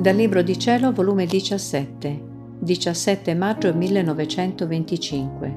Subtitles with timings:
[0.00, 2.22] Dal Libro di Cielo, volume 17,
[2.58, 5.56] 17 maggio 1925.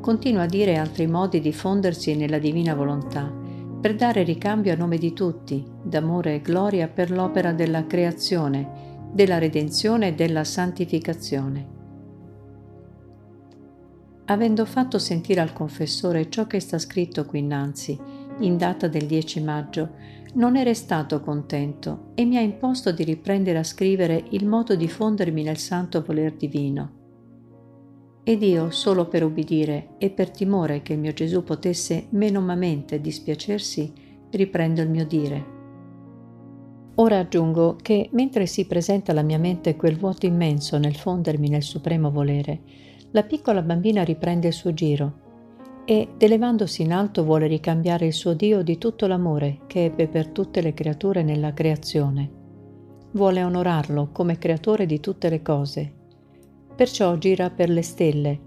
[0.00, 3.30] Continua a dire altri modi di fondersi nella divina volontà,
[3.78, 9.36] per dare ricambio a nome di tutti, d'amore e gloria per l'opera della creazione, della
[9.36, 11.68] redenzione e della santificazione.
[14.24, 18.00] Avendo fatto sentire al confessore ciò che sta scritto qui innanzi,
[18.40, 19.90] in data del 10 maggio,
[20.34, 24.88] non è restato contento e mi ha imposto di riprendere a scrivere il modo di
[24.88, 27.00] fondermi nel santo voler divino.
[28.24, 33.92] Ed io, solo per ubbidire e per timore che il mio Gesù potesse menomamente dispiacersi,
[34.30, 35.60] riprendo il mio dire.
[36.96, 41.62] Ora aggiungo che mentre si presenta alla mia mente quel vuoto immenso nel fondermi nel
[41.62, 42.60] supremo volere,
[43.10, 45.30] la piccola bambina riprende il suo giro
[45.84, 50.28] ed elevandosi in alto vuole ricambiare il suo Dio di tutto l'amore che ebbe per
[50.28, 52.30] tutte le creature nella creazione.
[53.12, 55.92] Vuole onorarlo come creatore di tutte le cose.
[56.74, 58.40] Perciò gira per le stelle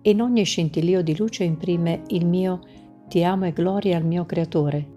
[0.00, 2.60] e in ogni scintillio di luce imprime il mio
[3.06, 4.96] ti amo e gloria al mio creatore.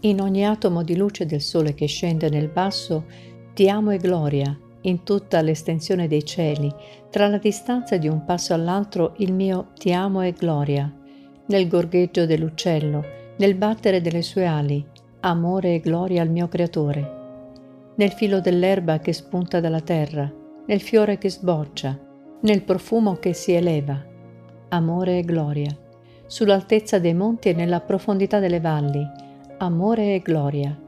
[0.00, 3.04] In ogni atomo di luce del sole che scende nel basso
[3.54, 6.72] ti amo e gloria in tutta l'estensione dei cieli,
[7.10, 10.94] tra la distanza di un passo all'altro il mio ti amo e gloria
[11.50, 13.04] nel gorgheggio dell'uccello,
[13.38, 14.86] nel battere delle sue ali,
[15.20, 17.18] amore e gloria al mio Creatore,
[17.96, 20.32] nel filo dell'erba che spunta dalla terra,
[20.66, 21.98] nel fiore che sboccia,
[22.42, 24.00] nel profumo che si eleva,
[24.68, 25.76] amore e gloria,
[26.24, 29.04] sull'altezza dei monti e nella profondità delle valli,
[29.58, 30.78] amore e gloria.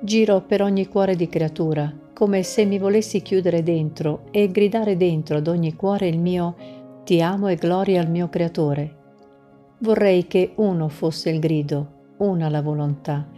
[0.00, 5.36] Giro per ogni cuore di creatura, come se mi volessi chiudere dentro e gridare dentro
[5.36, 6.56] ad ogni cuore il mio
[7.04, 8.97] ti amo e gloria al mio Creatore,
[9.80, 13.28] Vorrei che uno fosse il grido, una la volontà,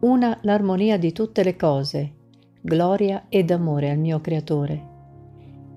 [0.00, 2.14] una l'armonia di tutte le cose,
[2.60, 4.88] gloria ed amore al mio Creatore.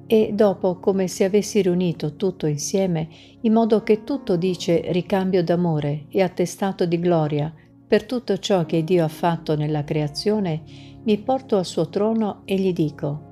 [0.08, 3.10] E dopo, come se avessi riunito tutto insieme,
[3.42, 7.54] in modo che tutto dice ricambio d'amore e attestato di gloria
[7.86, 10.62] per tutto ciò che Dio ha fatto nella creazione,
[11.04, 13.32] mi porto al suo trono e gli dico,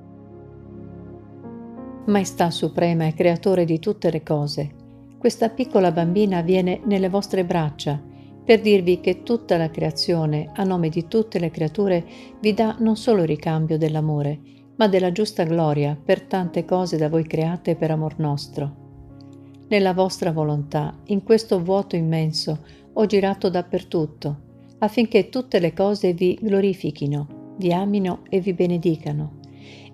[2.06, 4.74] Maestà Suprema e Creatore di tutte le cose,
[5.22, 7.96] questa piccola bambina viene nelle vostre braccia
[8.44, 12.04] per dirvi che tutta la creazione, a nome di tutte le creature,
[12.40, 14.40] vi dà non solo ricambio dell'amore,
[14.74, 19.60] ma della giusta gloria per tante cose da voi create per amor nostro.
[19.68, 24.40] Nella vostra volontà, in questo vuoto immenso, ho girato dappertutto,
[24.78, 29.41] affinché tutte le cose vi glorifichino, vi amino e vi benedicano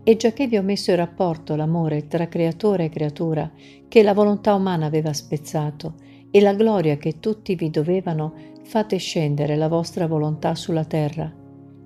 [0.09, 3.53] e già che vi ho messo in rapporto l'amore tra creatore e creatura
[3.89, 5.97] che la volontà umana aveva spezzato
[6.31, 8.33] e la gloria che tutti vi dovevano,
[8.63, 11.31] fate scendere la vostra volontà sulla terra,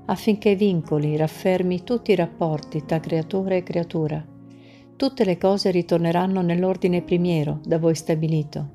[0.04, 4.24] affinché vincoli, raffermi tutti i rapporti tra creatore e creatura.
[4.94, 8.68] Tutte le cose ritorneranno nell'ordine primiero da voi stabilito.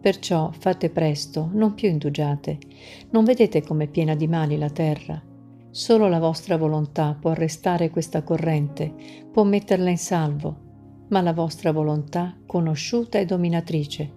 [0.00, 2.58] Perciò fate presto, non più indugiate.
[3.10, 5.20] Non vedete com'è piena di mali la terra?
[5.76, 8.94] Solo la vostra volontà può arrestare questa corrente,
[9.30, 10.56] può metterla in salvo,
[11.08, 14.12] ma la vostra volontà conosciuta e dominatrice.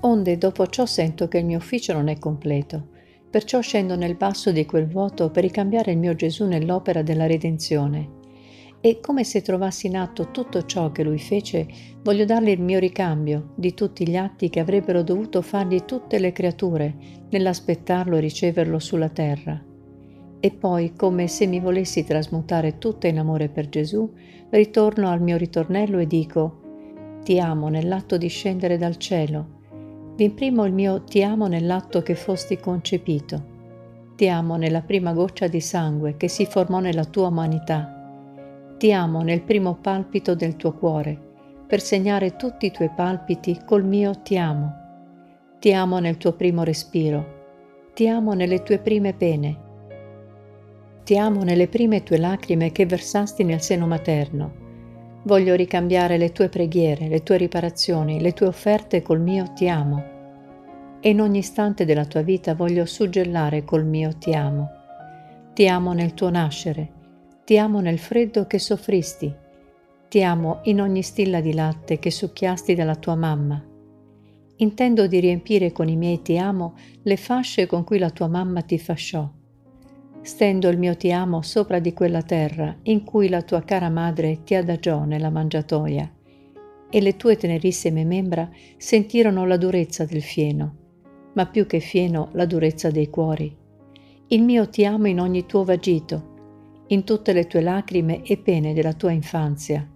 [0.00, 2.88] Onde dopo ciò sento che il mio ufficio non è completo,
[3.28, 8.12] perciò scendo nel basso di quel vuoto per ricambiare il mio Gesù nell'opera della redenzione.
[8.80, 11.66] E come se trovassi in atto tutto ciò che lui fece,
[12.02, 16.32] voglio dargli il mio ricambio di tutti gli atti che avrebbero dovuto fargli tutte le
[16.32, 16.96] creature
[17.28, 19.67] nell'aspettarlo e riceverlo sulla terra.
[20.40, 24.08] E poi, come se mi volessi trasmutare tutta in amore per Gesù,
[24.50, 26.60] ritorno al mio ritornello e dico,
[27.24, 29.56] ti amo nell'atto di scendere dal cielo.
[30.14, 33.56] Vi imprimo il mio ti amo nell'atto che fosti concepito.
[34.14, 37.94] Ti amo nella prima goccia di sangue che si formò nella tua umanità.
[38.78, 41.18] Ti amo nel primo palpito del tuo cuore,
[41.66, 44.72] per segnare tutti i tuoi palpiti col mio ti amo.
[45.58, 47.36] Ti amo nel tuo primo respiro.
[47.92, 49.66] Ti amo nelle tue prime pene
[51.08, 55.20] ti amo nelle prime tue lacrime che versasti nel seno materno.
[55.22, 60.04] Voglio ricambiare le tue preghiere, le tue riparazioni, le tue offerte col mio ti amo.
[61.00, 64.68] E in ogni istante della tua vita voglio suggellare col mio ti amo.
[65.54, 66.92] Ti amo nel tuo nascere,
[67.42, 69.34] ti amo nel freddo che soffristi,
[70.10, 73.64] ti amo in ogni stilla di latte che succhiasti dalla tua mamma.
[74.56, 76.74] Intendo di riempire con i miei ti amo
[77.04, 79.36] le fasce con cui la tua mamma ti fasciò
[80.20, 84.42] Stendo il mio ti amo sopra di quella terra in cui la tua cara madre
[84.44, 86.12] ti adagiò nella mangiatoia,
[86.90, 90.74] e le tue tenerissime membra sentirono la durezza del fieno,
[91.34, 93.54] ma più che fieno la durezza dei cuori.
[94.28, 96.36] Il mio ti amo in ogni tuo vagito,
[96.88, 99.86] in tutte le tue lacrime e pene della tua infanzia.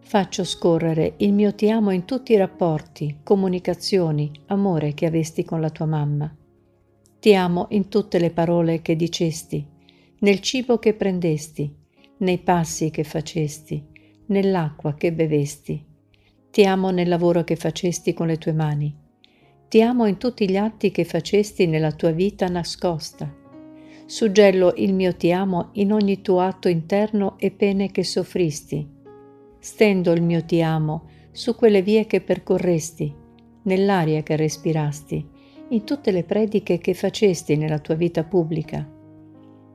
[0.00, 5.60] Faccio scorrere il mio ti amo in tutti i rapporti, comunicazioni, amore che avesti con
[5.60, 6.34] la tua mamma.
[7.24, 9.66] Ti amo in tutte le parole che dicesti,
[10.18, 11.74] nel cibo che prendesti,
[12.18, 13.82] nei passi che facesti,
[14.26, 15.82] nell'acqua che bevesti.
[16.50, 18.94] Ti amo nel lavoro che facesti con le tue mani.
[19.68, 23.34] Ti amo in tutti gli atti che facesti nella tua vita nascosta
[24.04, 28.86] Suggello il mio ti amo in ogni tuo atto interno e pene che soffristi.
[29.58, 33.14] Stendo il mio ti amo su quelle vie che percorresti,
[33.62, 35.32] nell'aria che respirasti,
[35.68, 38.88] in tutte le prediche che facesti nella tua vita pubblica.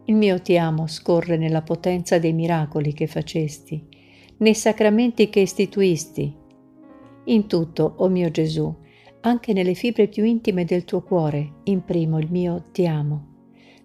[0.06, 3.86] Il mio ti amo scorre nella potenza dei miracoli che facesti,
[4.38, 6.36] nei sacramenti che istituisti.
[7.26, 8.74] In tutto, o oh mio Gesù,
[9.22, 13.30] anche nelle fibre più intime del tuo cuore, imprimo il mio ti amo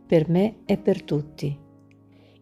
[0.07, 1.59] per me e per tutti.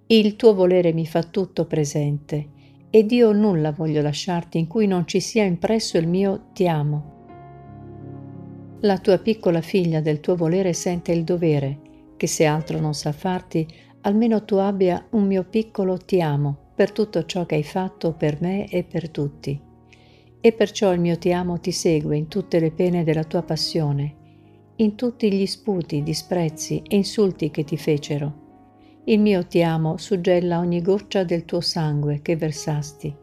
[0.07, 2.51] Il tuo volere mi fa tutto presente
[2.91, 7.12] ed io nulla voglio lasciarti in cui non ci sia impresso il mio ti amo.
[8.83, 11.79] La tua piccola figlia del tuo volere sente il dovere
[12.17, 13.67] che se altro non sa farti,
[14.03, 18.41] almeno tu abbia un mio piccolo ti amo per tutto ciò che hai fatto per
[18.41, 19.61] me e per tutti.
[20.41, 24.21] E perciò il mio ti amo ti segue in tutte le pene della tua passione
[24.77, 28.41] in tutti gli sputi, disprezzi e insulti che ti fecero.
[29.05, 33.15] Il mio ti amo suggella ogni goccia del tuo sangue che versasti,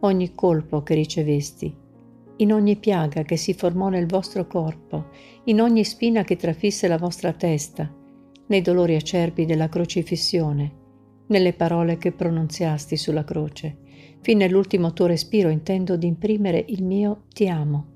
[0.00, 1.74] ogni colpo che ricevesti,
[2.42, 5.10] in ogni piaga che si formò nel vostro corpo,
[5.44, 7.88] in ogni spina che trafisse la vostra testa,
[8.46, 10.80] nei dolori acerbi della crocifissione,
[11.28, 13.78] nelle parole che pronunziasti sulla croce.
[14.20, 17.86] Fin nell'ultimo tuo respiro intendo di imprimere il mio ti amo.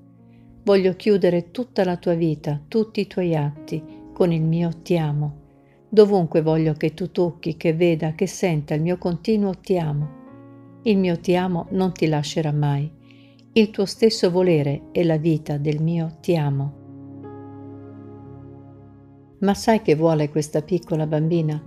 [0.63, 3.83] Voglio chiudere tutta la tua vita, tutti i tuoi atti,
[4.13, 5.45] con il mio ti amo.
[5.89, 10.15] Dovunque voglio che tu tocchi, che veda, che senta il mio continuo ti amo.
[10.83, 12.96] Il mio ti amo non ti lascerà mai.
[13.57, 16.73] Il tuo stesso volere è la vita del mio ti amo.
[19.39, 21.59] Ma sai che vuole questa piccola bambina?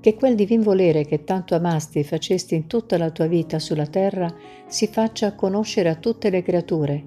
[0.00, 3.86] Che quel divin volere che tanto amasti e facesti in tutta la tua vita sulla
[3.86, 4.34] terra
[4.68, 7.04] si faccia conoscere a tutte le creature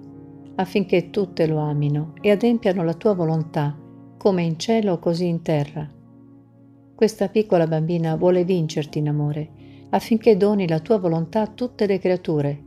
[0.53, 3.75] affinché tutte lo amino e adempiano la tua volontà,
[4.19, 5.89] come in cielo così in terra.
[6.93, 9.49] Questa piccola bambina vuole vincerti in amore,
[9.89, 12.65] affinché doni la tua volontà a tutte le creature.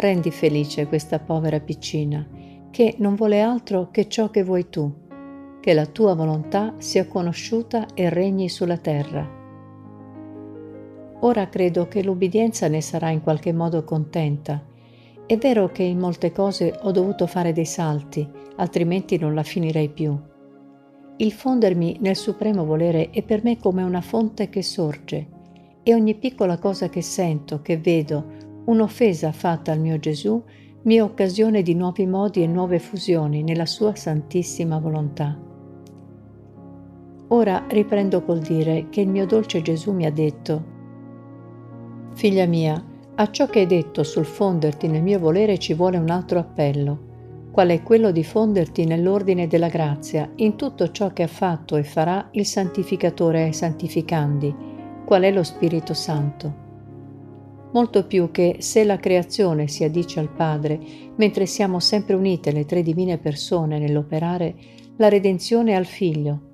[0.00, 2.26] Rendi felice questa povera piccina,
[2.70, 4.92] che non vuole altro che ciò che vuoi tu,
[5.60, 9.38] che la tua volontà sia conosciuta e regni sulla terra.
[11.20, 14.64] Ora credo che l'ubbidienza ne sarà in qualche modo contenta
[15.30, 19.88] è vero che in molte cose ho dovuto fare dei salti, altrimenti non la finirei
[19.88, 20.18] più.
[21.18, 25.28] Il fondermi nel supremo volere è per me come una fonte che sorge
[25.84, 28.24] e ogni piccola cosa che sento, che vedo,
[28.64, 30.42] un'offesa fatta al mio Gesù,
[30.82, 35.38] mi è occasione di nuovi modi e nuove fusioni nella sua santissima volontà.
[37.28, 40.78] Ora riprendo col dire che il mio dolce Gesù mi ha detto,
[42.14, 42.82] Figlia mia,
[43.14, 47.08] a ciò che hai detto sul fonderti nel mio volere ci vuole un altro appello,
[47.50, 51.84] qual è quello di fonderti nell'ordine della grazia in tutto ciò che ha fatto e
[51.84, 54.54] farà il santificatore ai santificandi,
[55.04, 56.68] qual è lo Spirito Santo.
[57.72, 60.80] Molto più che se la creazione si addice al Padre,
[61.16, 64.54] mentre siamo sempre unite le tre divine persone nell'operare
[64.96, 66.48] la redenzione al Figlio,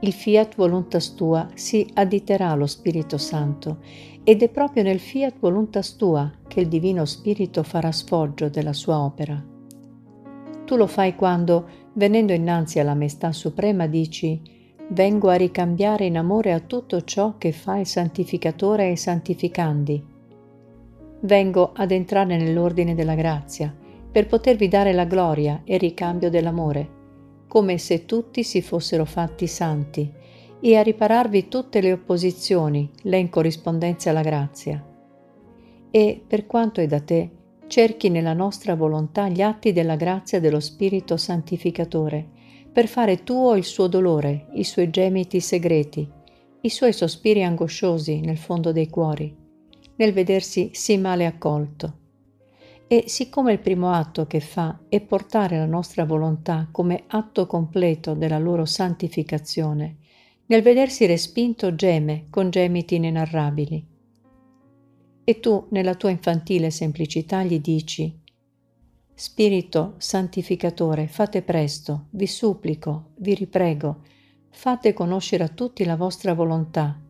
[0.00, 3.78] il fiat voluntas tua si additerà allo Spirito Santo
[4.22, 9.00] ed è proprio nel fiat voluntas tua che il Divino Spirito farà sfoggio della sua
[9.00, 9.44] opera.
[10.64, 14.40] Tu lo fai quando, venendo innanzi alla Maestà Suprema, dici
[14.90, 20.16] Vengo a ricambiare in amore a tutto ciò che fa il santificatore e i santificandi.
[21.20, 23.74] Vengo ad entrare nell'ordine della grazia
[24.10, 26.96] per potervi dare la gloria e il ricambio dell'amore,
[27.48, 30.10] come se tutti si fossero fatti santi
[30.60, 34.84] e a ripararvi tutte le opposizioni, le incorrispondenze alla grazia.
[35.90, 37.30] E, per quanto è da te,
[37.66, 42.26] cerchi nella nostra volontà gli atti della grazia dello Spirito Santificatore,
[42.72, 46.08] per fare tuo il suo dolore, i suoi gemiti segreti,
[46.60, 49.46] i suoi sospiri angosciosi nel fondo dei cuori,
[49.98, 51.98] nel vedersi sì male accolto.
[52.88, 58.14] E siccome il primo atto che fa è portare la nostra volontà come atto completo
[58.14, 59.98] della loro santificazione,
[60.46, 63.86] nel vedersi respinto geme con gemiti inenarrabili.
[65.24, 68.18] E tu, nella tua infantile semplicità, gli dici,
[69.12, 74.02] Spirito santificatore, fate presto, vi supplico, vi riprego,
[74.48, 77.07] fate conoscere a tutti la vostra volontà.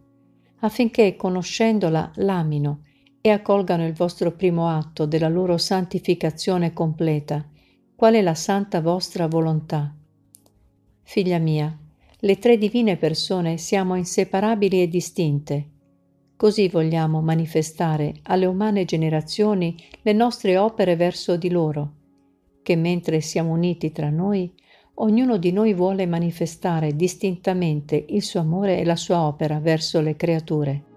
[0.61, 2.83] Affinché, conoscendola, l'amino
[3.21, 7.47] e accolgano il vostro primo atto della loro santificazione completa,
[7.95, 9.95] qual è la santa vostra volontà.
[11.03, 11.77] Figlia mia,
[12.21, 15.69] le tre divine persone siamo inseparabili e distinte.
[16.37, 21.93] Così vogliamo manifestare alle umane generazioni le nostre opere verso di loro,
[22.63, 24.53] che mentre siamo uniti tra noi,
[25.01, 30.17] ognuno di noi vuole manifestare distintamente il suo amore e la sua opera verso le
[30.17, 30.88] creature.